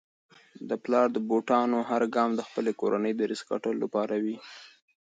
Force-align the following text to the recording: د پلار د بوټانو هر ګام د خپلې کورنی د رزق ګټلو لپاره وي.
د 0.69 0.71
پلار 0.83 1.07
د 1.13 1.17
بوټانو 1.29 1.77
هر 1.89 2.01
ګام 2.15 2.29
د 2.35 2.41
خپلې 2.47 2.71
کورنی 2.79 3.11
د 3.15 3.21
رزق 3.31 3.45
ګټلو 3.51 3.77
لپاره 3.83 4.15
وي. 4.23 4.37